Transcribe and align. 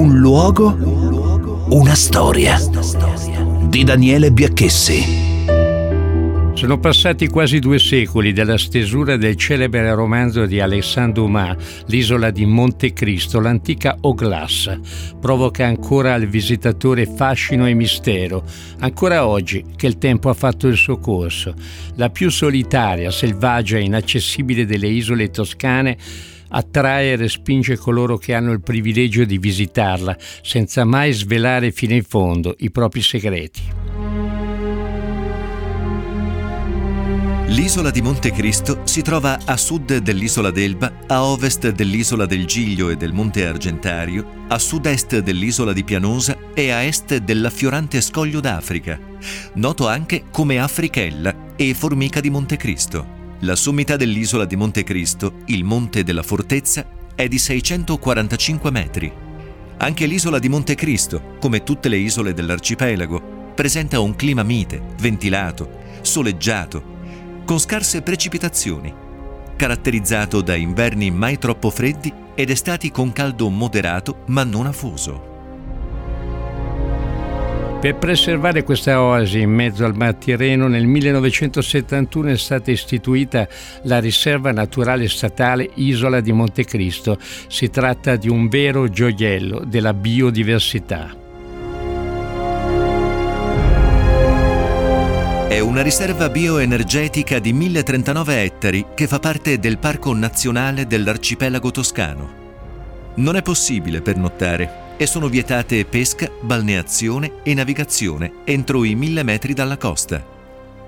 Un 0.00 0.16
luogo, 0.16 1.66
una 1.68 1.94
storia. 1.94 2.56
Di 3.68 3.84
Daniele 3.84 4.32
Biacchessi. 4.32 5.28
Sono 6.54 6.78
passati 6.78 7.28
quasi 7.28 7.58
due 7.58 7.78
secoli 7.78 8.32
dalla 8.32 8.56
stesura 8.56 9.18
del 9.18 9.36
celebre 9.36 9.92
romanzo 9.92 10.46
di 10.46 10.58
Alexandre 10.58 11.20
Dumas, 11.20 11.82
L'isola 11.88 12.30
di 12.30 12.46
Monte 12.46 12.94
Cristo, 12.94 13.40
l'antica 13.40 13.98
Oglas. 14.00 14.74
Provoca 15.20 15.66
ancora 15.66 16.14
al 16.14 16.24
visitatore 16.24 17.04
fascino 17.04 17.68
e 17.68 17.74
mistero, 17.74 18.42
ancora 18.78 19.26
oggi 19.26 19.66
che 19.76 19.86
il 19.86 19.98
tempo 19.98 20.30
ha 20.30 20.34
fatto 20.34 20.66
il 20.66 20.76
suo 20.76 20.96
corso. 20.96 21.52
La 21.96 22.08
più 22.08 22.30
solitaria, 22.30 23.10
selvaggia 23.10 23.76
e 23.76 23.82
inaccessibile 23.82 24.64
delle 24.64 24.88
isole 24.88 25.28
toscane 25.28 25.98
attrae 26.50 27.12
e 27.12 27.16
respinge 27.16 27.76
coloro 27.76 28.16
che 28.18 28.34
hanno 28.34 28.52
il 28.52 28.62
privilegio 28.62 29.24
di 29.24 29.38
visitarla, 29.38 30.16
senza 30.42 30.84
mai 30.84 31.12
svelare 31.12 31.72
fino 31.72 31.94
in 31.94 32.04
fondo 32.04 32.54
i 32.58 32.70
propri 32.70 33.02
segreti. 33.02 33.62
L'isola 37.50 37.90
di 37.90 38.00
Monte 38.00 38.30
Cristo 38.30 38.82
si 38.84 39.02
trova 39.02 39.40
a 39.44 39.56
sud 39.56 39.96
dell'isola 39.98 40.52
d'Elba, 40.52 40.92
a 41.08 41.24
ovest 41.24 41.70
dell'isola 41.70 42.24
del 42.24 42.46
Giglio 42.46 42.90
e 42.90 42.96
del 42.96 43.12
Monte 43.12 43.44
Argentario, 43.44 44.44
a 44.46 44.56
sud-est 44.56 45.18
dell'isola 45.18 45.72
di 45.72 45.82
Pianosa 45.82 46.36
e 46.54 46.70
a 46.70 46.82
est 46.82 47.16
dell'affiorante 47.16 48.00
Scoglio 48.00 48.38
d'Africa, 48.38 48.96
noto 49.54 49.88
anche 49.88 50.26
come 50.30 50.60
Africhella 50.60 51.54
e 51.56 51.74
Formica 51.74 52.20
di 52.20 52.30
Monte 52.30 52.56
Cristo. 52.56 53.19
La 53.42 53.56
sommità 53.56 53.96
dell'isola 53.96 54.44
di 54.44 54.54
Monte 54.54 54.82
Cristo, 54.82 55.36
il 55.46 55.64
Monte 55.64 56.02
della 56.02 56.22
Fortezza, 56.22 56.86
è 57.14 57.26
di 57.26 57.38
645 57.38 58.70
metri. 58.70 59.10
Anche 59.78 60.04
l'isola 60.04 60.38
di 60.38 60.50
Monte 60.50 60.74
Cristo, 60.74 61.36
come 61.40 61.62
tutte 61.62 61.88
le 61.88 61.96
isole 61.96 62.34
dell'arcipelago, 62.34 63.52
presenta 63.54 63.98
un 63.98 64.14
clima 64.14 64.42
mite, 64.42 64.82
ventilato, 64.98 65.78
soleggiato, 66.02 66.98
con 67.46 67.58
scarse 67.58 68.02
precipitazioni, 68.02 68.92
caratterizzato 69.56 70.42
da 70.42 70.54
inverni 70.54 71.10
mai 71.10 71.38
troppo 71.38 71.70
freddi 71.70 72.12
ed 72.34 72.50
estati 72.50 72.90
con 72.90 73.10
caldo 73.10 73.48
moderato 73.48 74.24
ma 74.26 74.44
non 74.44 74.66
afoso. 74.66 75.29
Per 77.80 77.96
preservare 77.96 78.62
questa 78.62 79.00
oasi 79.00 79.40
in 79.40 79.50
mezzo 79.50 79.86
al 79.86 79.96
Mar 79.96 80.14
Tirreno, 80.14 80.68
nel 80.68 80.84
1971 80.84 82.28
è 82.28 82.36
stata 82.36 82.70
istituita 82.70 83.48
la 83.84 83.98
riserva 83.98 84.52
naturale 84.52 85.08
statale 85.08 85.66
Isola 85.76 86.20
di 86.20 86.30
Montecristo. 86.30 87.16
Si 87.48 87.70
tratta 87.70 88.16
di 88.16 88.28
un 88.28 88.48
vero 88.48 88.90
gioiello 88.90 89.62
della 89.64 89.94
biodiversità. 89.94 91.16
È 95.48 95.58
una 95.58 95.80
riserva 95.80 96.28
bioenergetica 96.28 97.38
di 97.38 97.54
1039 97.54 98.42
ettari 98.42 98.86
che 98.94 99.06
fa 99.06 99.18
parte 99.18 99.58
del 99.58 99.78
Parco 99.78 100.12
Nazionale 100.12 100.86
dell'Arcipelago 100.86 101.70
Toscano. 101.70 102.30
Non 103.14 103.36
è 103.36 103.42
possibile 103.42 104.02
pernottare 104.02 104.88
e 105.00 105.06
sono 105.06 105.28
vietate 105.28 105.86
pesca, 105.86 106.30
balneazione 106.42 107.36
e 107.42 107.54
navigazione 107.54 108.42
entro 108.44 108.84
i 108.84 108.94
1000 108.94 109.22
metri 109.22 109.54
dalla 109.54 109.78
costa. 109.78 110.22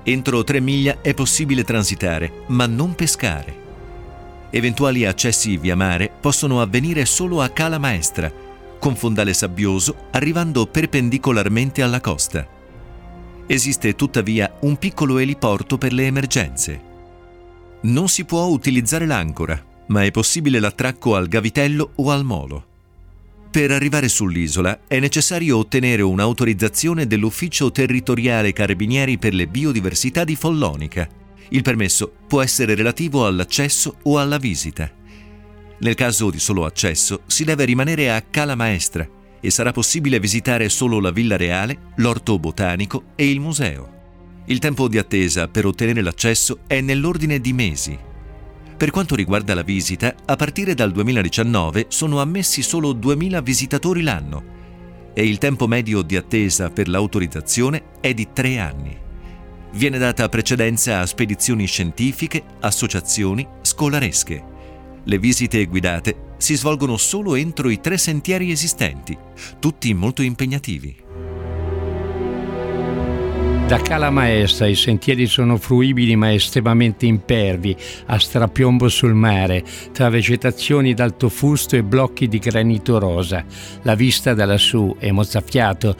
Entro 0.03 0.45
3 0.45 0.61
miglia 0.61 1.01
è 1.01 1.15
possibile 1.15 1.65
transitare, 1.65 2.45
ma 2.49 2.67
non 2.67 2.95
pescare. 2.95 3.55
Eventuali 4.51 5.07
accessi 5.07 5.57
via 5.57 5.75
mare 5.75 6.11
possono 6.21 6.61
avvenire 6.61 7.07
solo 7.07 7.41
a 7.41 7.49
Cala 7.49 7.79
Maestra, 7.79 8.31
con 8.79 8.95
fondale 8.97 9.33
sabbioso 9.33 10.09
arrivando 10.11 10.67
perpendicolarmente 10.67 11.81
alla 11.81 12.03
costa. 12.03 12.47
Esiste 13.47 13.95
tuttavia 13.95 14.59
un 14.61 14.77
piccolo 14.77 15.17
eliporto 15.21 15.79
per 15.79 15.95
le 15.95 16.05
emergenze. 16.05 16.83
Non 17.85 18.11
si 18.11 18.27
può 18.27 18.45
utilizzare 18.45 19.07
l'ancora, 19.07 19.59
ma 19.87 20.05
è 20.05 20.11
possibile 20.11 20.61
l'attracco 20.61 21.17
al 21.17 21.29
gavitello 21.29 21.93
o 21.95 22.11
al 22.11 22.25
molo. 22.25 22.67
Per 23.53 23.71
arrivare 23.71 24.09
sull'isola 24.09 24.81
è 24.89 24.99
necessario 24.99 25.59
ottenere 25.59 26.01
un'autorizzazione 26.01 27.07
dell'Ufficio 27.07 27.71
Territoriale 27.71 28.55
Carabinieri 28.55 29.19
per 29.19 29.35
le 29.35 29.47
Biodiversità 29.47 30.25
di 30.25 30.37
Follonica. 30.37 31.07
Il 31.51 31.61
permesso 31.61 32.11
può 32.27 32.41
essere 32.41 32.75
relativo 32.75 33.27
all'accesso 33.27 33.99
o 34.05 34.19
alla 34.19 34.39
visita. 34.39 34.91
Nel 35.81 35.95
caso 35.95 36.31
di 36.31 36.39
solo 36.39 36.65
accesso 36.65 37.25
si 37.27 37.45
deve 37.45 37.67
rimanere 37.67 38.11
a 38.11 38.23
Cala 38.23 38.55
Maestra, 38.55 39.07
e 39.39 39.51
sarà 39.51 39.71
possibile 39.71 40.19
visitare 40.19 40.71
solo 40.71 40.99
la 40.99 41.11
Villa 41.11 41.37
Reale, 41.37 41.91
l'Orto 41.97 42.39
Botanico 42.39 43.03
e 43.17 43.31
il 43.31 43.39
museo. 43.39 44.01
Il 44.47 44.61
tempo 44.61 44.89
di 44.89 44.97
attesa 44.97 45.49
per 45.49 45.67
ottenere 45.67 46.01
l'accesso 46.01 46.61
è 46.67 46.81
nell'ordine 46.81 47.39
di 47.39 47.53
mesi. 47.53 47.99
Per 48.83 48.91
quanto 48.91 49.15
riguarda 49.15 49.55
la 49.55 49.63
visita, 49.63 50.13
a 50.25 50.35
partire 50.35 50.75
dal 50.75 50.91
2019 50.91 51.87
sono 51.87 52.21
ammessi 52.21 52.63
solo 52.63 52.95
2.000 52.95 53.41
visitatori 53.41 54.03
l'anno 54.03 54.43
e 55.15 55.25
il 55.25 55.39
tempo 55.39 55.69
medio 55.69 56.03
di 56.03 56.17
attesa 56.17 56.69
per 56.69 56.89
l'autorizzazione 56.89 58.01
è 58.01 58.13
di 58.13 58.31
tre 58.33 58.59
anni. 58.59 58.99
Viene 59.75 59.99
data 59.99 60.29
precedenza 60.29 60.99
a 60.99 61.07
spedizioni 61.07 61.65
scientifiche, 61.67 62.43
associazioni, 62.59 63.47
scolaresche. 63.61 64.45
Le 65.05 65.19
visite 65.21 65.65
guidate 65.67 66.35
si 66.39 66.57
svolgono 66.57 66.97
solo 66.97 67.37
entro 67.37 67.71
i 67.71 67.81
tre 67.81 67.97
sentieri 67.97 68.51
esistenti, 68.51 69.17
tutti 69.61 69.95
molto 69.95 70.23
impegnativi. 70.23 70.97
Da 73.73 73.81
Cala 73.81 74.11
Maestra 74.11 74.67
i 74.67 74.75
sentieri 74.75 75.27
sono 75.27 75.57
fruibili 75.57 76.15
ma 76.15 76.31
estremamente 76.31 77.07
impervi, 77.07 77.75
a 78.09 78.19
strapiombo 78.19 78.91
sul 78.91 79.15
mare, 79.15 79.65
tra 79.93 80.11
vegetazioni 80.11 80.93
d'alto 80.93 81.31
fusto 81.31 81.77
e 81.77 81.83
blocchi 81.83 82.29
di 82.29 82.39
granito 82.39 82.99
rosa. 82.99 83.43
La 83.81 83.95
vista 83.95 84.35
da 84.35 84.45
lassù 84.45 84.95
è 84.99 85.11
mozzafiato 85.11 85.97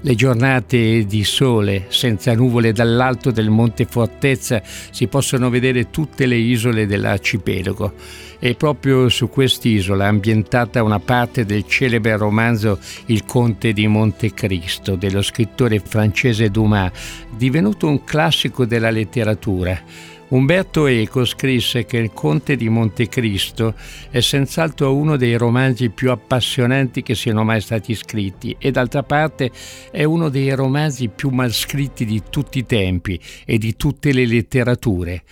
le 0.00 0.14
giornate 0.14 1.04
di 1.06 1.24
sole 1.24 1.86
senza 1.88 2.32
nuvole 2.34 2.72
dall'alto 2.72 3.30
del 3.30 3.50
Monte 3.50 3.84
Fortezza 3.84 4.62
si 4.64 5.08
possono 5.08 5.50
vedere 5.50 5.90
tutte 5.90 6.26
le 6.26 6.36
isole 6.36 6.86
dell'arcipelago 6.86 7.94
e 8.38 8.54
proprio 8.54 9.08
su 9.08 9.28
quest'isola 9.28 10.04
è 10.04 10.08
ambientata 10.08 10.82
una 10.82 11.00
parte 11.00 11.44
del 11.44 11.66
celebre 11.66 12.16
romanzo 12.16 12.78
Il 13.06 13.24
Conte 13.24 13.72
di 13.72 13.86
Montecristo 13.88 14.94
dello 14.94 15.22
scrittore 15.22 15.80
francese 15.80 16.48
Dumas, 16.48 16.92
divenuto 17.36 17.88
un 17.88 18.04
classico 18.04 18.64
della 18.64 18.90
letteratura. 18.90 20.16
Umberto 20.28 20.86
Eco 20.86 21.24
scrisse 21.24 21.86
che 21.86 21.96
Il 21.96 22.12
Conte 22.12 22.56
di 22.56 22.68
Montecristo 22.68 23.74
è 24.10 24.20
senz'altro 24.20 24.94
uno 24.94 25.16
dei 25.16 25.38
romanzi 25.38 25.88
più 25.88 26.10
appassionanti 26.10 27.02
che 27.02 27.14
siano 27.14 27.44
mai 27.44 27.62
stati 27.62 27.94
scritti 27.94 28.54
e 28.58 28.70
d'altra 28.70 29.02
parte 29.02 29.50
è 29.90 30.04
uno 30.04 30.28
dei 30.28 30.54
romanzi 30.54 31.08
più 31.08 31.30
mal 31.30 31.50
scritti 31.50 32.04
di 32.04 32.24
tutti 32.28 32.58
i 32.58 32.66
tempi 32.66 33.18
e 33.46 33.56
di 33.56 33.74
tutte 33.74 34.12
le 34.12 34.26
letterature. 34.26 35.22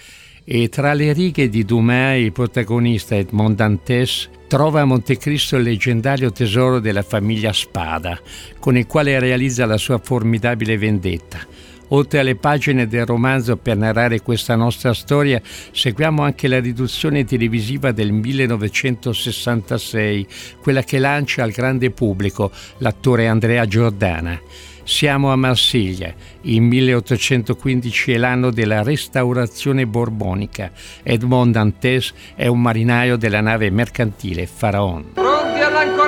E 0.45 0.71
tra 0.71 0.95
le 0.95 1.13
righe 1.13 1.51
di 1.51 1.65
Dumas 1.67 2.19
il 2.19 2.33
protagonista 2.33 3.17
Edmond 3.17 3.57
Dantes 3.57 4.31
trova 4.49 4.81
a 4.81 4.85
Montecristo 4.87 5.57
il 5.57 5.65
leggendario 5.65 6.33
tesoro 6.33 6.79
della 6.79 7.03
famiglia 7.03 7.53
Spada, 7.53 8.19
con 8.59 8.79
il 8.79 8.87
quale 8.87 9.19
realizza 9.19 9.67
la 9.67 9.77
sua 9.77 9.99
formidabile 9.99 10.79
vendetta. 10.79 11.47
Oltre 11.89 12.19
alle 12.19 12.37
pagine 12.37 12.87
del 12.87 13.07
romanzo 13.07 13.57
per 13.57 13.77
narrare 13.77 14.23
questa 14.23 14.57
nostra 14.57 14.93
storia, 14.93 15.41
seguiamo 15.73 16.23
anche 16.23 16.49
la 16.49 16.61
riduzione 16.61 17.25
televisiva 17.25 17.93
del 17.93 18.13
1966, 18.13 20.27
quella 20.61 20.83
che 20.83 20.99
lancia 20.99 21.45
al 21.45 21.53
grande 21.53 21.91
pubblico 21.91 22.51
l'attore 22.79 23.29
Andrea 23.29 23.67
Giordana. 23.67 24.41
Siamo 24.83 25.31
a 25.33 25.37
Marsiglia, 25.37 26.13
il 26.43 26.61
1815 26.61 28.13
è 28.13 28.19
l'anno 28.19 28.51
della 28.51 28.83
restaurazione 28.85 29.85
borbonica. 29.85 30.71
Edmond 31.03 31.53
Dantes 31.53 32.15
è 32.37 32.47
un 32.47 32.63
marinaio 32.63 33.17
della 33.17 33.41
nave 33.41 33.69
mercantile 33.71 34.47
Faraon. 34.47 35.15
Pronti 35.15 35.61
all'ancoraggio! 35.61 36.06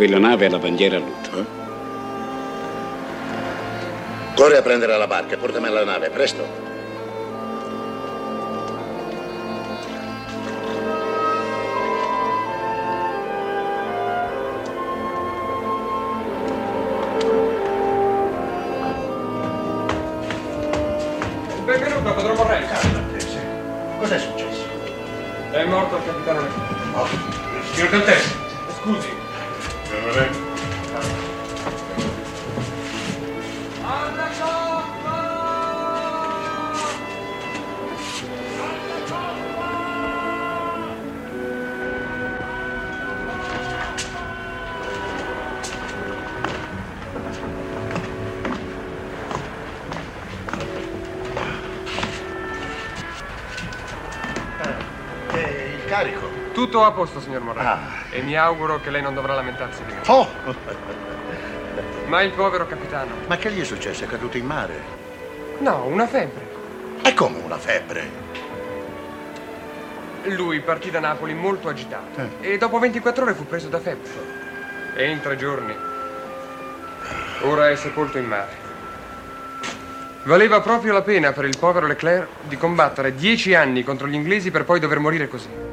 Quella 0.00 0.16
nave 0.16 0.46
ha 0.46 0.48
la 0.48 0.58
bandiera 0.58 0.96
a. 0.96 1.38
Eh? 1.40 1.44
Corri 4.34 4.56
a 4.56 4.62
prendere 4.62 4.96
la 4.96 5.06
barca 5.06 5.36
portami 5.36 5.66
alla 5.66 5.84
nave, 5.84 6.08
presto. 6.08 6.69
Tutto 56.70 56.84
a 56.84 56.92
posto, 56.92 57.18
signor 57.18 57.40
Morrelli. 57.40 57.66
Ah. 57.66 57.80
E 58.10 58.22
mi 58.22 58.36
auguro 58.36 58.78
che 58.78 58.90
lei 58.90 59.02
non 59.02 59.12
dovrà 59.12 59.34
lamentarsi 59.34 59.82
di 59.84 59.92
me. 59.92 60.02
Oh! 60.06 60.28
Ma 62.06 62.22
il 62.22 62.30
povero 62.30 62.64
capitano. 62.64 63.10
Ma 63.26 63.36
che 63.38 63.50
gli 63.50 63.60
è 63.60 63.64
successo? 63.64 64.04
È 64.04 64.06
caduto 64.06 64.36
in 64.36 64.46
mare? 64.46 64.80
No, 65.58 65.86
una 65.86 66.06
febbre. 66.06 66.48
È 67.02 67.12
come 67.12 67.40
una 67.40 67.58
febbre. 67.58 68.08
Lui 70.26 70.60
partì 70.60 70.92
da 70.92 71.00
Napoli 71.00 71.34
molto 71.34 71.68
agitato. 71.68 72.20
E 72.40 72.56
dopo 72.56 72.78
24 72.78 73.24
ore 73.24 73.34
fu 73.34 73.46
preso 73.46 73.66
da 73.66 73.80
febbre. 73.80 74.12
E 74.94 75.10
in 75.10 75.20
tre 75.20 75.34
giorni. 75.34 75.74
Ora 77.42 77.68
è 77.68 77.74
sepolto 77.74 78.16
in 78.16 78.26
mare. 78.26 78.68
Valeva 80.22 80.60
proprio 80.60 80.92
la 80.92 81.02
pena 81.02 81.32
per 81.32 81.46
il 81.46 81.58
povero 81.58 81.88
Leclerc 81.88 82.28
di 82.46 82.56
combattere 82.56 83.16
dieci 83.16 83.56
anni 83.56 83.82
contro 83.82 84.06
gli 84.06 84.14
inglesi 84.14 84.52
per 84.52 84.64
poi 84.64 84.78
dover 84.78 85.00
morire 85.00 85.26
così. 85.26 85.69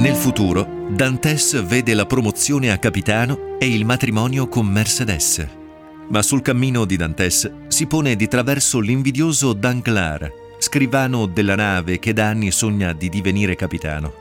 Nel 0.00 0.14
futuro, 0.14 0.86
Dantes 0.88 1.62
vede 1.62 1.92
la 1.92 2.06
promozione 2.06 2.70
a 2.70 2.78
capitano 2.78 3.58
e 3.58 3.68
il 3.68 3.84
matrimonio 3.84 4.48
con 4.48 4.66
Mercedes. 4.66 5.46
Ma 6.08 6.22
sul 6.22 6.40
cammino 6.40 6.86
di 6.86 6.96
Dantes 6.96 7.52
si 7.68 7.84
pone 7.84 8.16
di 8.16 8.26
traverso 8.26 8.80
l'invidioso 8.80 9.52
Danglars, 9.52 10.32
scrivano 10.58 11.26
della 11.26 11.54
nave 11.54 11.98
che 11.98 12.14
da 12.14 12.28
anni 12.28 12.50
sogna 12.50 12.94
di 12.94 13.10
divenire 13.10 13.56
capitano. 13.56 14.14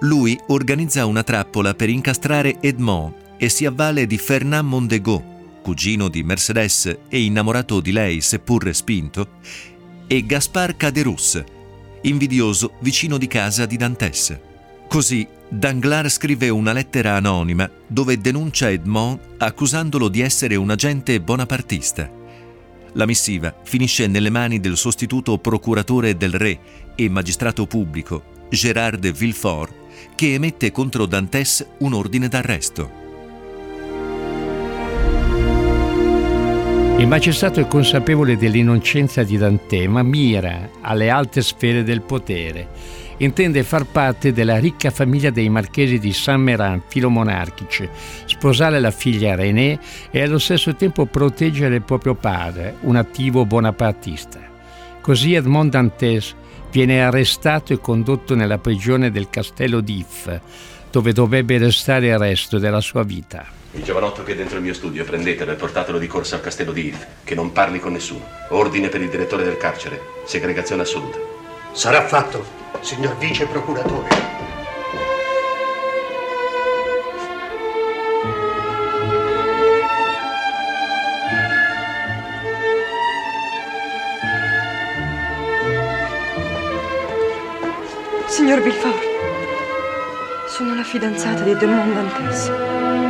Lui 0.00 0.38
organizza 0.48 1.06
una 1.06 1.22
trappola 1.22 1.72
per 1.72 1.88
incastrare 1.88 2.60
Edmond 2.60 3.14
e 3.38 3.48
si 3.48 3.64
avvale 3.64 4.06
di 4.06 4.18
Fernand 4.18 4.68
Mondego, 4.68 5.24
cugino 5.62 6.08
di 6.08 6.22
Mercedes 6.24 6.94
e 7.08 7.22
innamorato 7.24 7.80
di 7.80 7.90
lei 7.90 8.20
seppur 8.20 8.64
respinto, 8.64 9.28
e 10.06 10.26
Gaspard 10.26 10.76
Caderus, 10.76 11.42
invidioso 12.02 12.72
vicino 12.80 13.16
di 13.16 13.26
casa 13.26 13.64
di 13.64 13.78
Dantes. 13.78 14.45
Così 14.88 15.26
Danglars 15.48 16.14
scrive 16.14 16.48
una 16.48 16.72
lettera 16.72 17.14
anonima 17.14 17.70
dove 17.86 18.18
denuncia 18.18 18.70
Edmond 18.70 19.18
accusandolo 19.38 20.08
di 20.08 20.20
essere 20.20 20.56
un 20.56 20.70
agente 20.70 21.20
bonapartista. 21.20 22.10
La 22.92 23.04
missiva 23.04 23.54
finisce 23.62 24.06
nelle 24.06 24.30
mani 24.30 24.58
del 24.58 24.76
sostituto 24.76 25.38
procuratore 25.38 26.16
del 26.16 26.32
re 26.32 26.58
e 26.94 27.08
magistrato 27.10 27.66
pubblico, 27.66 28.22
Gérard 28.48 28.98
de 29.00 29.12
Villefort, 29.12 29.74
che 30.14 30.34
emette 30.34 30.72
contro 30.72 31.04
Dantes 31.06 31.66
un 31.78 31.92
ordine 31.92 32.28
d'arresto. 32.28 33.04
Il 36.98 37.06
magistrato 37.06 37.60
è 37.60 37.68
consapevole 37.68 38.38
dell'innocenza 38.38 39.22
di 39.22 39.36
Dante, 39.36 39.86
ma 39.86 40.02
mira 40.02 40.70
alle 40.80 41.10
alte 41.10 41.42
sfere 41.42 41.82
del 41.82 42.00
potere. 42.00 42.68
Intende 43.18 43.62
far 43.62 43.86
parte 43.86 44.32
della 44.32 44.58
ricca 44.58 44.90
famiglia 44.90 45.30
dei 45.30 45.48
marchesi 45.48 45.98
di 45.98 46.12
Saint-Méran, 46.12 46.82
filomonarchici, 46.86 47.88
sposare 48.26 48.78
la 48.78 48.90
figlia 48.90 49.34
René 49.34 49.78
e 50.10 50.22
allo 50.22 50.38
stesso 50.38 50.74
tempo 50.74 51.06
proteggere 51.06 51.76
il 51.76 51.82
proprio 51.82 52.14
padre, 52.14 52.76
un 52.82 52.96
attivo 52.96 53.46
bonapartista. 53.46 54.40
Così 55.00 55.34
Edmond 55.34 55.70
Dantes 55.70 56.34
viene 56.70 57.02
arrestato 57.02 57.72
e 57.72 57.80
condotto 57.80 58.34
nella 58.34 58.58
prigione 58.58 59.10
del 59.10 59.30
castello 59.30 59.80
d'If, 59.80 60.40
dove 60.90 61.12
dovrebbe 61.12 61.56
restare 61.56 62.08
il 62.08 62.18
resto 62.18 62.58
della 62.58 62.80
sua 62.82 63.02
vita. 63.02 63.46
Il 63.72 63.82
giovanotto 63.82 64.24
che 64.24 64.32
è 64.32 64.36
dentro 64.36 64.58
il 64.58 64.64
mio 64.64 64.74
studio, 64.74 65.04
prendetelo 65.04 65.52
e 65.52 65.54
portatelo 65.54 65.98
di 65.98 66.06
corsa 66.06 66.36
al 66.36 66.42
castello 66.42 66.72
di 66.72 66.88
If, 66.88 67.06
che 67.24 67.34
non 67.34 67.52
parli 67.52 67.78
con 67.78 67.92
nessuno. 67.92 68.26
Ordine 68.50 68.88
per 68.88 69.00
il 69.00 69.08
direttore 69.08 69.44
del 69.44 69.56
carcere, 69.56 70.00
segregazione 70.26 70.82
assoluta. 70.82 71.18
Sarà 71.72 72.06
fatto, 72.06 72.65
signor 72.82 73.16
vice 73.16 73.46
procuratore. 73.46 74.08
Signor 88.26 88.60
Villefort, 88.60 88.98
sono 90.48 90.74
la 90.74 90.82
fidanzata 90.82 91.42
di 91.42 91.50
Edmond 91.52 91.94
Dantes. 91.94 93.05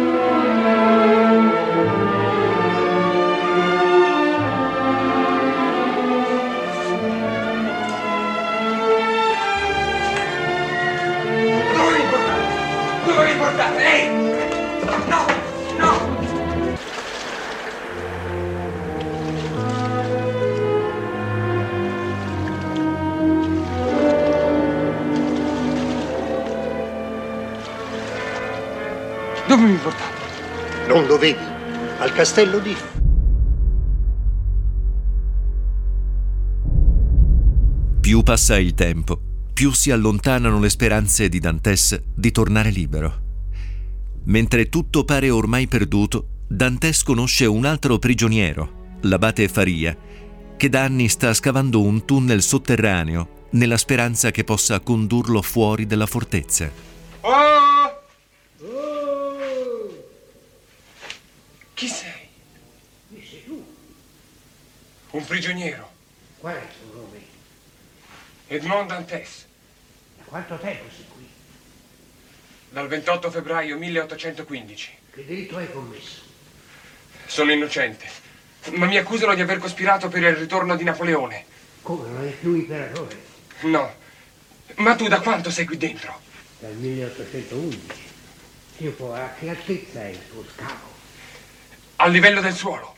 Portate? 13.37 13.37
Dove 13.37 13.37
mi 13.37 13.39
portate? 13.39 13.83
Ehi! 13.83 14.09
No! 15.09 15.27
No! 15.79 16.15
Dove 29.47 29.63
mi 29.63 29.77
portate? 29.77 30.15
Non 30.89 31.07
lo 31.07 31.19
vedi? 31.19 31.45
Al 31.99 32.13
castello 32.13 32.59
di... 32.59 32.77
Più 38.01 38.23
passa 38.23 38.57
il 38.59 38.75
tempo, 38.75 39.21
più 39.53 39.73
si 39.73 39.91
allontanano 39.91 40.61
le 40.61 40.69
speranze 40.69 41.29
di 41.29 41.41
Dantes 41.41 42.01
di 42.15 42.31
tornare 42.31 42.71
libero. 42.71 43.26
Mentre 44.27 44.69
tutto 44.69 45.05
pare 45.05 45.31
ormai 45.31 45.69
perduto, 45.69 46.27
Dantes 46.49 47.05
conosce 47.05 47.47
un 47.47 47.65
altro 47.65 47.99
prigioniero, 47.99 48.99
l'abate 49.03 49.47
Faria, 49.49 49.97
che 50.57 50.69
da 50.69 50.83
anni 50.83 51.09
sta 51.09 51.33
scavando 51.33 51.81
un 51.81 52.05
tunnel 52.05 52.43
sotterraneo 52.43 53.47
nella 53.51 53.77
speranza 53.77 54.33
che 54.33 54.43
possa 54.43 54.81
condurlo 54.81 55.43
fuori 55.43 55.87
dalla 55.87 56.07
fortezza. 56.07 56.69
Oh! 57.21 58.03
Chi 61.75 61.87
sei? 61.87 62.29
Un 65.11 65.25
prigioniero. 65.25 65.89
Qual 66.39 66.55
è 66.55 66.59
il 66.59 66.91
tuo 66.91 67.01
nome? 67.01 67.19
Edmond 68.49 68.89
Dantes. 68.89 69.47
Da 70.19 70.25
quanto 70.25 70.59
tempo 70.59 70.85
sei 70.91 71.05
qui? 71.15 71.16
Dal 72.69 72.89
28 72.89 73.31
febbraio 73.31 73.79
1815. 73.79 74.91
Che 75.15 75.25
delitto 75.25 75.57
hai 75.57 75.71
commesso? 75.73 76.21
Sono 77.27 77.53
innocente. 77.53 78.07
Ma 78.73 78.87
mi 78.87 78.99
accusano 78.99 79.35
di 79.35 79.41
aver 79.41 79.59
cospirato 79.59 80.09
per 80.09 80.23
il 80.23 80.35
ritorno 80.35 80.77
di 80.77 80.85
Napoleone. 80.85 81.45
Come 81.83 82.09
non 82.09 82.27
è 82.27 82.31
più 82.31 82.55
imperatore? 82.55 83.23
No. 83.63 83.95
Ma 84.77 84.95
tu 84.95 85.09
da 85.09 85.21
quanto 85.21 85.51
sei 85.51 85.65
qui 85.65 85.77
dentro? 85.77 86.21
Dal 86.59 86.75
1811. 86.75 88.05
Tipo, 88.77 89.15
a 89.15 89.33
che 89.39 89.49
altezza 89.49 90.03
è 90.03 90.09
il 90.09 90.29
tuo 90.29 90.45
scavo? 90.55 90.95
Al 91.97 92.11
livello 92.11 92.41
del 92.41 92.55
suolo. 92.55 92.95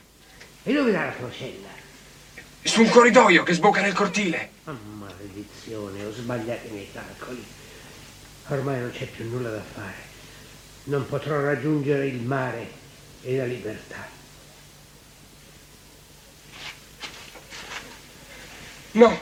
E 0.63 0.73
dove 0.73 0.91
dà 0.91 1.05
la 1.05 1.11
tua 1.11 1.31
cella? 1.31 1.69
Su 2.63 2.81
un 2.81 2.89
corridoio 2.89 3.43
che 3.43 3.53
sbocca 3.53 3.81
nel 3.81 3.93
cortile. 3.93 4.49
Ah, 4.65 4.75
maledizione, 4.91 6.03
ho 6.03 6.11
sbagliato 6.11 6.67
i 6.67 6.71
miei 6.71 6.89
calcoli. 6.91 7.45
Ormai 8.49 8.79
non 8.79 8.91
c'è 8.91 9.05
più 9.05 9.29
nulla 9.29 9.51
da 9.51 9.61
fare. 9.61 10.07
Non 10.85 11.05
potrò 11.07 11.39
raggiungere 11.39 12.07
il 12.07 12.21
mare 12.21 12.67
e 13.21 13.37
la 13.37 13.45
libertà. 13.45 14.07
No, 18.93 19.19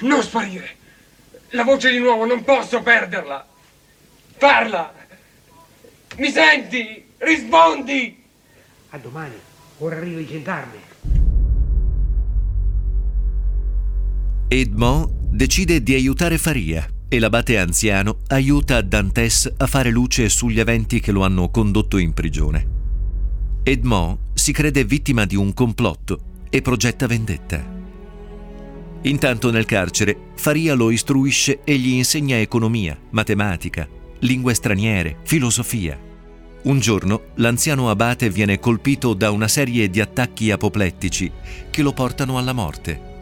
non 0.00 0.22
sparire. 0.22 0.76
La 1.50 1.62
voce 1.62 1.90
di 1.90 1.98
nuovo, 1.98 2.24
non 2.24 2.42
posso 2.42 2.82
perderla. 2.82 3.46
Parla. 4.38 4.94
Mi 6.16 6.30
senti? 6.30 7.04
Rispondi. 7.18 8.24
A 8.90 8.98
domani. 8.98 9.38
Ora 9.78 9.96
arriva 9.96 10.20
i 10.20 10.26
gendarmi. 10.26 10.80
Edmond 14.48 15.10
decide 15.30 15.82
di 15.82 15.94
aiutare 15.94 16.38
Faria 16.38 16.93
e 17.14 17.20
l'abate 17.20 17.58
anziano 17.58 18.16
aiuta 18.26 18.80
Dantes 18.80 19.48
a 19.56 19.68
fare 19.68 19.90
luce 19.90 20.28
sugli 20.28 20.58
eventi 20.58 20.98
che 20.98 21.12
lo 21.12 21.22
hanno 21.22 21.48
condotto 21.48 21.96
in 21.96 22.12
prigione. 22.12 22.66
Edmond 23.62 24.18
si 24.34 24.50
crede 24.50 24.82
vittima 24.82 25.24
di 25.24 25.36
un 25.36 25.54
complotto 25.54 26.18
e 26.50 26.60
progetta 26.60 27.06
vendetta. 27.06 27.64
Intanto 29.02 29.52
nel 29.52 29.64
carcere 29.64 30.32
Faria 30.34 30.74
lo 30.74 30.90
istruisce 30.90 31.60
e 31.62 31.76
gli 31.76 31.92
insegna 31.92 32.36
economia, 32.40 32.98
matematica, 33.10 33.88
lingue 34.20 34.52
straniere, 34.52 35.18
filosofia. 35.22 35.96
Un 36.62 36.80
giorno 36.80 37.26
l'anziano 37.36 37.90
abate 37.90 38.28
viene 38.28 38.58
colpito 38.58 39.14
da 39.14 39.30
una 39.30 39.46
serie 39.46 39.88
di 39.88 40.00
attacchi 40.00 40.50
apoplettici 40.50 41.30
che 41.70 41.82
lo 41.82 41.92
portano 41.92 42.38
alla 42.38 42.52
morte. 42.52 43.13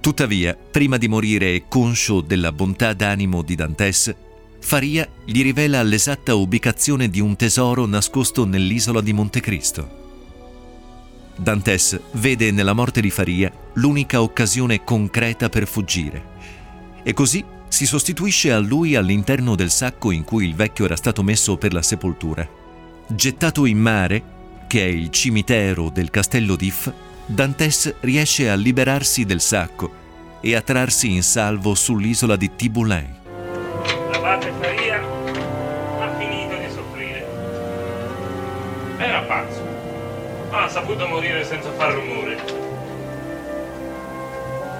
Tuttavia, 0.00 0.56
prima 0.56 0.96
di 0.96 1.08
morire 1.08 1.64
conscio 1.68 2.20
della 2.20 2.52
bontà 2.52 2.92
d'animo 2.92 3.42
di 3.42 3.54
Dantes, 3.54 4.14
Faria 4.60 5.08
gli 5.24 5.42
rivela 5.42 5.82
l'esatta 5.82 6.34
ubicazione 6.34 7.08
di 7.08 7.20
un 7.20 7.36
tesoro 7.36 7.86
nascosto 7.86 8.44
nell'isola 8.44 9.00
di 9.00 9.12
Montecristo. 9.12 9.96
Dantes 11.36 11.98
vede 12.12 12.50
nella 12.50 12.72
morte 12.72 13.00
di 13.00 13.10
Faria 13.10 13.52
l'unica 13.74 14.22
occasione 14.22 14.82
concreta 14.82 15.48
per 15.48 15.66
fuggire 15.66 16.36
e 17.02 17.12
così 17.12 17.44
si 17.68 17.86
sostituisce 17.86 18.52
a 18.52 18.58
lui 18.58 18.96
all'interno 18.96 19.54
del 19.54 19.70
sacco 19.70 20.10
in 20.10 20.24
cui 20.24 20.46
il 20.46 20.54
vecchio 20.54 20.84
era 20.86 20.96
stato 20.96 21.22
messo 21.22 21.56
per 21.56 21.72
la 21.72 21.82
sepoltura. 21.82 22.48
Gettato 23.06 23.66
in 23.66 23.78
mare, 23.78 24.22
che 24.66 24.84
è 24.84 24.88
il 24.88 25.10
cimitero 25.10 25.90
del 25.90 26.10
castello 26.10 26.56
d'If, 26.56 26.92
Dantes 27.30 27.94
riesce 28.00 28.48
a 28.48 28.54
liberarsi 28.54 29.26
del 29.26 29.42
sacco 29.42 29.90
e 30.40 30.56
a 30.56 30.62
trarsi 30.62 31.12
in 31.12 31.22
salvo 31.22 31.74
sull'isola 31.74 32.36
di 32.36 32.56
Tiboulin. 32.56 33.16
L'abate 34.10 34.50
Faria 34.58 34.96
ha 34.96 36.16
finito 36.16 36.56
di 36.56 36.70
soffrire. 36.72 37.26
Era 38.96 39.20
pazzo, 39.24 39.62
ma 40.50 40.64
ha 40.64 40.68
saputo 40.70 41.06
morire 41.06 41.44
senza 41.44 41.70
far 41.72 41.92
rumore. 41.92 42.36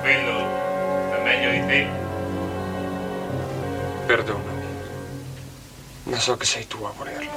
Quello 0.01 1.13
è 1.13 1.23
meglio 1.23 1.51
di 1.51 1.67
te. 1.67 1.87
Perdonami, 4.07 4.63
ma 6.05 6.19
so 6.19 6.35
che 6.39 6.47
sei 6.47 6.67
tu 6.67 6.83
a 6.83 6.93
volerlo. 6.97 7.29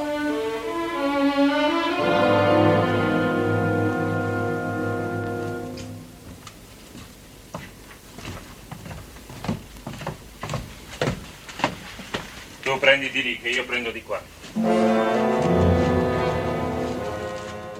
Tu 12.72 12.80
prendi 12.80 13.10
di 13.12 13.22
lì 13.22 13.38
che 13.38 13.50
io 13.50 13.66
prendo 13.66 13.92
di 13.92 14.02
qua. 14.02 14.22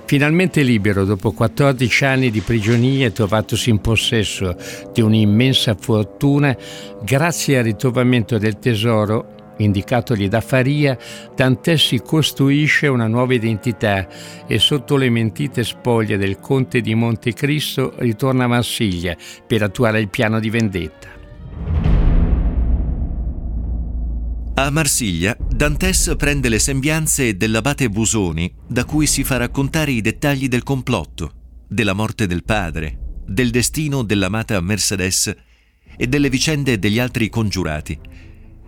Finalmente 0.04 0.64
libero, 0.64 1.06
dopo 1.06 1.32
14 1.32 2.04
anni 2.04 2.30
di 2.30 2.42
prigionia 2.42 3.08
e 3.08 3.14
trovatosi 3.14 3.70
in 3.70 3.80
possesso 3.80 4.54
di 4.92 5.00
un'immensa 5.00 5.78
fortuna, 5.80 6.54
grazie 7.02 7.60
al 7.60 7.64
ritrovamento 7.64 8.38
del 8.38 8.60
tesoro 8.60 9.54
indicatogli 9.60 10.28
da 10.28 10.42
Faria, 10.42 10.98
Dante 11.34 11.78
si 11.78 12.02
costruisce 12.02 12.88
una 12.88 13.08
nuova 13.08 13.34
identità 13.34 14.06
e 14.46 14.60
sotto 14.60 14.98
le 14.98 15.10
mentite 15.10 15.64
spoglie 15.64 16.18
del 16.18 16.38
conte 16.42 16.82
di 16.82 16.94
Montecristo 16.96 17.94
ritorna 18.00 18.44
a 18.44 18.48
Marsiglia 18.48 19.16
per 19.48 19.64
attuare 19.64 20.02
il 20.02 20.10
piano 20.10 20.42
di 20.42 20.50
vendetta. 20.50 21.91
A 24.54 24.70
Marsiglia, 24.70 25.36
Dantes 25.40 26.14
prende 26.18 26.50
le 26.50 26.60
sembianze 26.60 27.38
dell'abate 27.38 27.90
Busoni, 27.90 28.54
da 28.68 28.84
cui 28.84 29.08
si 29.08 29.24
fa 29.24 29.38
raccontare 29.38 29.92
i 29.92 30.02
dettagli 30.02 30.50
del 30.50 30.62
complotto, 30.62 31.34
della 31.68 31.94
morte 31.94 32.28
del 32.28 32.44
padre, 32.44 33.22
del 33.26 33.50
destino 33.50 34.04
dell'amata 34.04 34.60
Mercedes 34.60 35.34
e 35.96 36.06
delle 36.06 36.30
vicende 36.30 36.78
degli 36.80 37.00
altri 37.00 37.30
congiurati, 37.30 37.98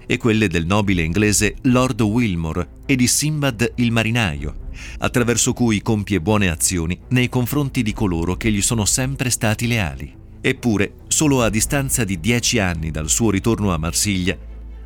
e 0.07 0.17
quelle 0.17 0.47
del 0.47 0.65
nobile 0.65 1.03
inglese 1.03 1.55
Lord 1.63 2.01
Wilmore 2.01 2.69
e 2.85 2.95
di 2.95 3.05
Simbad 3.05 3.73
il 3.75 3.91
marinaio, 3.91 4.69
attraverso 4.99 5.51
cui 5.51 5.81
compie 5.81 6.21
buone 6.21 6.49
azioni 6.49 6.97
nei 7.09 7.27
confronti 7.27 7.83
di 7.83 7.93
coloro 7.93 8.35
che 8.35 8.51
gli 8.51 8.61
sono 8.61 8.85
sempre 8.85 9.29
stati 9.29 9.67
leali. 9.67 10.15
Eppure, 10.39 10.95
solo 11.07 11.43
a 11.43 11.49
distanza 11.49 12.05
di 12.05 12.19
dieci 12.21 12.57
anni 12.57 12.89
dal 12.89 13.09
suo 13.09 13.29
ritorno 13.29 13.73
a 13.73 13.77
Marsiglia, 13.77 14.37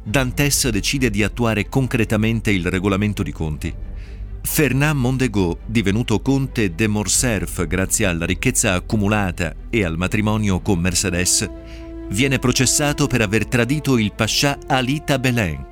Dantes 0.09 0.69
decide 0.69 1.09
di 1.09 1.21
attuare 1.21 1.67
concretamente 1.67 2.49
il 2.49 2.67
regolamento 2.67 3.23
di 3.23 3.33
conti. 3.33 3.75
Fernand 4.41 4.97
Mondego, 4.97 5.59
divenuto 5.65 6.21
conte 6.21 6.73
de 6.73 6.87
Morcerf 6.87 7.67
grazie 7.67 8.05
alla 8.05 8.25
ricchezza 8.25 8.71
accumulata 8.71 9.53
e 9.69 9.83
al 9.83 9.97
matrimonio 9.97 10.61
con 10.61 10.79
Mercedes, 10.79 11.45
viene 12.11 12.39
processato 12.39 13.07
per 13.07 13.19
aver 13.19 13.47
tradito 13.47 13.97
il 13.97 14.13
pascià 14.13 14.57
Ali 14.67 15.03
Tabelen 15.03 15.65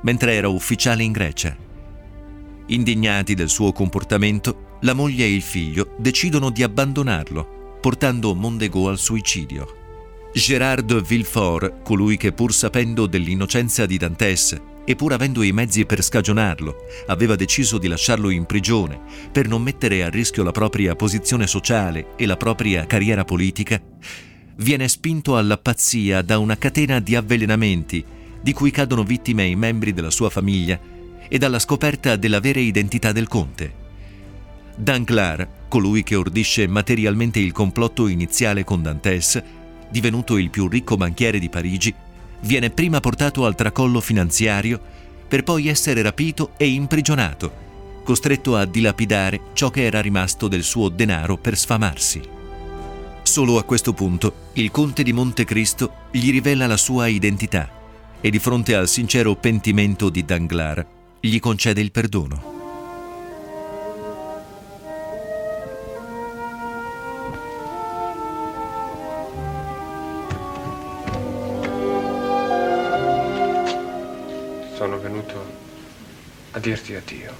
mentre 0.00 0.36
era 0.36 0.48
ufficiale 0.48 1.02
in 1.02 1.12
Grecia. 1.12 1.54
Indignati 2.68 3.34
del 3.34 3.50
suo 3.50 3.72
comportamento, 3.72 4.78
la 4.80 4.94
moglie 4.94 5.26
e 5.26 5.34
il 5.34 5.42
figlio 5.42 5.96
decidono 5.98 6.48
di 6.48 6.62
abbandonarlo, 6.62 7.78
portando 7.78 8.34
Mondego 8.34 8.88
al 8.88 8.96
suicidio. 8.96 9.81
Gérard 10.34 11.02
Villefort, 11.02 11.82
colui 11.82 12.16
che 12.16 12.32
pur 12.32 12.54
sapendo 12.54 13.06
dell'innocenza 13.06 13.84
di 13.84 13.98
Dantes 13.98 14.58
e 14.82 14.96
pur 14.96 15.12
avendo 15.12 15.42
i 15.42 15.52
mezzi 15.52 15.84
per 15.84 16.02
scagionarlo, 16.02 16.86
aveva 17.08 17.36
deciso 17.36 17.76
di 17.76 17.86
lasciarlo 17.86 18.30
in 18.30 18.46
prigione 18.46 18.98
per 19.30 19.46
non 19.46 19.60
mettere 19.60 20.02
a 20.02 20.08
rischio 20.08 20.42
la 20.42 20.50
propria 20.50 20.96
posizione 20.96 21.46
sociale 21.46 22.14
e 22.16 22.24
la 22.24 22.38
propria 22.38 22.86
carriera 22.86 23.24
politica, 23.24 23.78
viene 24.56 24.88
spinto 24.88 25.36
alla 25.36 25.58
pazzia 25.58 26.22
da 26.22 26.38
una 26.38 26.56
catena 26.56 26.98
di 26.98 27.14
avvelenamenti 27.14 28.02
di 28.40 28.52
cui 28.54 28.70
cadono 28.70 29.04
vittime 29.04 29.44
i 29.44 29.54
membri 29.54 29.92
della 29.92 30.10
sua 30.10 30.30
famiglia 30.30 30.80
e 31.28 31.36
dalla 31.36 31.58
scoperta 31.58 32.16
della 32.16 32.40
vera 32.40 32.58
identità 32.58 33.12
del 33.12 33.28
conte. 33.28 33.80
Danglars, 34.76 35.46
colui 35.68 36.02
che 36.02 36.16
ordisce 36.16 36.66
materialmente 36.66 37.38
il 37.38 37.52
complotto 37.52 38.08
iniziale 38.08 38.64
con 38.64 38.82
Dantes, 38.82 39.60
divenuto 39.92 40.38
il 40.38 40.50
più 40.50 40.66
ricco 40.66 40.96
banchiere 40.96 41.38
di 41.38 41.48
Parigi, 41.48 41.94
viene 42.40 42.70
prima 42.70 42.98
portato 42.98 43.44
al 43.44 43.54
tracollo 43.54 44.00
finanziario 44.00 44.80
per 45.28 45.44
poi 45.44 45.68
essere 45.68 46.02
rapito 46.02 46.54
e 46.56 46.68
imprigionato, 46.68 48.00
costretto 48.02 48.56
a 48.56 48.64
dilapidare 48.64 49.40
ciò 49.52 49.70
che 49.70 49.84
era 49.84 50.00
rimasto 50.00 50.48
del 50.48 50.64
suo 50.64 50.88
denaro 50.88 51.36
per 51.36 51.56
sfamarsi. 51.56 52.20
Solo 53.22 53.58
a 53.58 53.62
questo 53.62 53.92
punto 53.92 54.50
il 54.54 54.70
conte 54.70 55.02
di 55.04 55.12
Montecristo 55.12 56.08
gli 56.10 56.30
rivela 56.30 56.66
la 56.66 56.76
sua 56.76 57.06
identità 57.06 57.70
e 58.20 58.30
di 58.30 58.38
fronte 58.38 58.74
al 58.74 58.88
sincero 58.88 59.36
pentimento 59.36 60.10
di 60.10 60.24
Danglars 60.24 60.84
gli 61.20 61.38
concede 61.38 61.80
il 61.80 61.92
perdono. 61.92 62.51
Dirti 76.62 76.94
addio. 76.94 77.34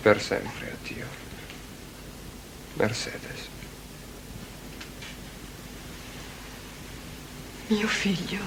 Per 0.00 0.22
sempre 0.22 0.70
addio. 0.70 1.06
Mercedes. 2.74 3.48
Mio 7.66 7.88
figlio 7.88 8.42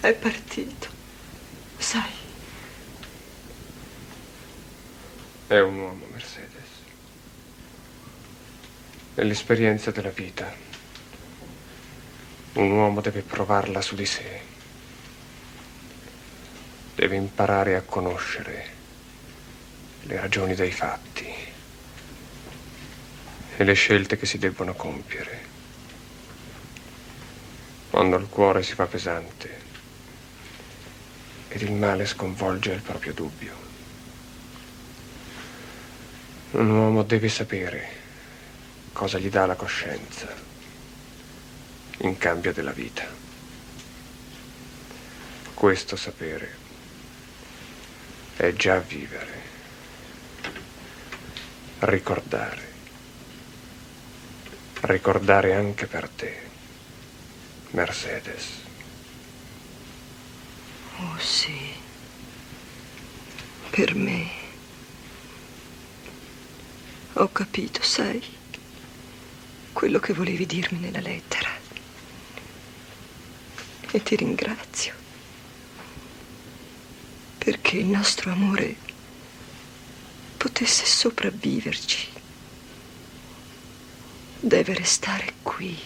è 0.00 0.12
partito. 0.12 0.88
Sai, 1.78 2.26
È 5.46 5.58
un 5.60 5.78
uomo, 5.78 6.04
Mercedes. 6.12 6.68
E 9.14 9.24
l'esperienza 9.24 9.90
della 9.90 10.10
vita 10.10 10.67
Un 12.58 12.72
uomo 12.72 13.00
deve 13.00 13.22
provarla 13.22 13.80
su 13.80 13.94
di 13.94 14.04
sé. 14.04 14.40
Deve 16.96 17.14
imparare 17.14 17.76
a 17.76 17.82
conoscere 17.82 18.66
le 20.02 20.20
ragioni 20.20 20.56
dei 20.56 20.72
fatti 20.72 21.32
e 23.56 23.62
le 23.62 23.74
scelte 23.74 24.16
che 24.16 24.26
si 24.26 24.38
debbono 24.38 24.74
compiere. 24.74 25.46
Quando 27.90 28.16
il 28.16 28.26
cuore 28.28 28.64
si 28.64 28.74
fa 28.74 28.86
pesante 28.86 29.60
ed 31.46 31.62
il 31.62 31.72
male 31.72 32.06
sconvolge 32.06 32.72
il 32.72 32.82
proprio 32.82 33.12
dubbio. 33.12 33.54
Un 36.50 36.70
uomo 36.70 37.04
deve 37.04 37.28
sapere 37.28 37.88
cosa 38.92 39.16
gli 39.18 39.28
dà 39.28 39.46
la 39.46 39.54
coscienza 39.54 40.47
in 41.98 42.16
cambio 42.18 42.52
della 42.52 42.72
vita. 42.72 43.06
Questo 45.54 45.96
sapere 45.96 46.56
è 48.36 48.52
già 48.52 48.78
vivere, 48.78 49.42
ricordare, 51.80 52.72
ricordare 54.82 55.54
anche 55.54 55.86
per 55.86 56.08
te, 56.08 56.40
Mercedes. 57.70 58.46
Oh 60.98 61.18
sì, 61.18 61.72
per 63.70 63.94
me. 63.96 64.46
Ho 67.14 67.32
capito, 67.32 67.82
sai, 67.82 68.22
quello 69.72 69.98
che 69.98 70.12
volevi 70.12 70.46
dirmi 70.46 70.78
nella 70.78 71.00
lettera. 71.00 71.47
E 73.90 74.02
ti 74.02 74.16
ringrazio. 74.16 74.94
Perché 77.38 77.78
il 77.78 77.86
nostro 77.86 78.30
amore 78.30 78.76
potesse 80.36 80.86
sopravviverci. 80.86 82.08
Deve 84.40 84.74
restare 84.74 85.34
qui, 85.42 85.76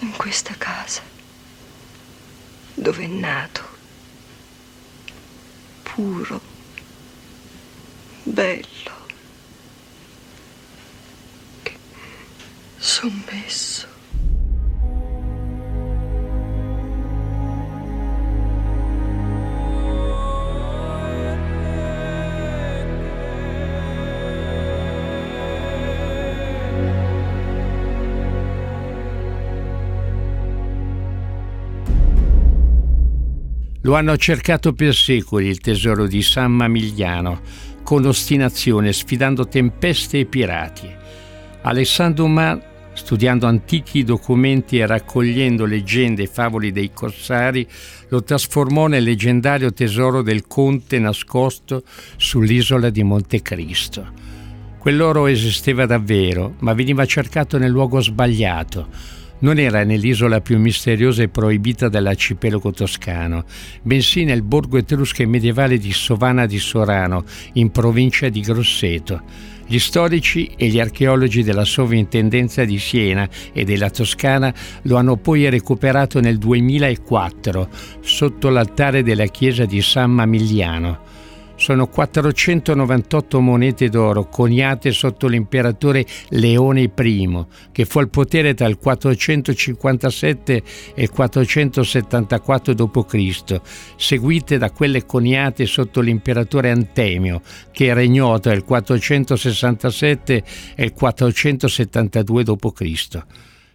in 0.00 0.12
questa 0.16 0.54
casa, 0.56 1.02
dove 2.74 3.04
è 3.04 3.06
nato, 3.06 3.62
puro, 5.82 6.40
bello, 8.22 9.08
sommesso. 12.76 13.89
Lo 33.90 33.96
hanno 33.96 34.16
cercato 34.16 34.72
per 34.72 34.94
secoli 34.94 35.48
il 35.48 35.58
tesoro 35.58 36.06
di 36.06 36.22
San 36.22 36.52
Mamigliano, 36.52 37.40
con 37.82 38.06
ostinazione, 38.06 38.92
sfidando 38.92 39.48
tempeste 39.48 40.20
e 40.20 40.26
pirati. 40.26 40.88
Alessandro 41.62 42.26
Dumas, 42.26 42.60
studiando 42.92 43.48
antichi 43.48 44.04
documenti 44.04 44.78
e 44.78 44.86
raccogliendo 44.86 45.64
leggende 45.64 46.22
e 46.22 46.28
favoli 46.28 46.70
dei 46.70 46.92
corsari, 46.92 47.66
lo 48.10 48.22
trasformò 48.22 48.86
nel 48.86 49.02
leggendario 49.02 49.72
tesoro 49.72 50.22
del 50.22 50.46
conte 50.46 51.00
nascosto 51.00 51.82
sull'isola 52.16 52.90
di 52.90 53.02
Montecristo. 53.02 54.06
Quell'oro 54.78 55.26
esisteva 55.26 55.84
davvero, 55.86 56.54
ma 56.60 56.74
veniva 56.74 57.04
cercato 57.06 57.58
nel 57.58 57.72
luogo 57.72 58.00
sbagliato 58.00 59.18
non 59.40 59.58
era 59.58 59.84
nell'isola 59.84 60.40
più 60.40 60.58
misteriosa 60.58 61.22
e 61.22 61.28
proibita 61.28 61.88
dell'arcipelago 61.88 62.70
toscano, 62.70 63.44
bensì 63.82 64.24
nel 64.24 64.42
borgo 64.42 64.78
etrusco 64.78 65.22
e 65.22 65.26
medievale 65.26 65.78
di 65.78 65.92
Sovana 65.92 66.46
di 66.46 66.58
Sorano, 66.58 67.24
in 67.54 67.70
provincia 67.70 68.28
di 68.28 68.40
Grosseto. 68.40 69.22
Gli 69.66 69.78
storici 69.78 70.50
e 70.56 70.66
gli 70.66 70.80
archeologi 70.80 71.44
della 71.44 71.64
Sovrintendenza 71.64 72.64
di 72.64 72.78
Siena 72.78 73.28
e 73.52 73.62
della 73.62 73.88
Toscana 73.88 74.52
lo 74.82 74.96
hanno 74.96 75.16
poi 75.16 75.48
recuperato 75.48 76.20
nel 76.20 76.38
2004 76.38 77.68
sotto 78.00 78.48
l'altare 78.48 79.04
della 79.04 79.26
chiesa 79.26 79.66
di 79.66 79.80
San 79.80 80.10
Mamigliano 80.10 81.09
sono 81.60 81.88
498 81.88 83.38
monete 83.38 83.90
d'oro 83.90 84.24
coniate 84.24 84.92
sotto 84.92 85.26
l'imperatore 85.28 86.06
Leone 86.30 86.90
I, 86.96 87.46
che 87.70 87.84
fu 87.84 87.98
al 87.98 88.08
potere 88.08 88.54
tra 88.54 88.66
il 88.66 88.78
457 88.78 90.62
e 90.94 91.02
il 91.02 91.10
474 91.10 92.72
d.C., 92.72 93.60
seguite 93.94 94.56
da 94.56 94.70
quelle 94.70 95.04
coniate 95.04 95.66
sotto 95.66 96.00
l'imperatore 96.00 96.70
Antemio, 96.70 97.42
che 97.70 97.92
regnò 97.92 98.38
tra 98.38 98.54
il 98.54 98.64
467 98.64 100.42
e 100.74 100.82
il 100.82 100.94
472 100.94 102.42
d.C. 102.42 103.22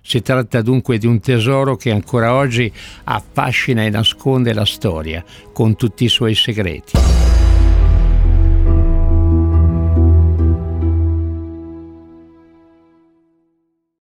Si 0.02 0.22
tratta 0.24 0.62
dunque 0.64 0.98
di 0.98 1.06
un 1.06 1.20
tesoro 1.20 1.76
che 1.76 1.92
ancora 1.92 2.34
oggi 2.34 2.72
affascina 3.04 3.84
e 3.84 3.92
nasconde 3.92 4.54
la 4.54 4.66
storia, 4.66 5.24
con 5.54 5.76
tutti 5.76 6.04
i 6.04 6.10
suoi 6.10 6.34
segreti. 6.34 7.45